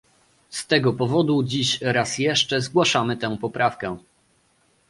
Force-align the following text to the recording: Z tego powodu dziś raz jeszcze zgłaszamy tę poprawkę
Z 0.49 0.67
tego 0.67 0.93
powodu 0.93 1.43
dziś 1.43 1.79
raz 1.81 2.17
jeszcze 2.17 2.61
zgłaszamy 2.61 3.17
tę 3.17 3.37
poprawkę 3.37 3.97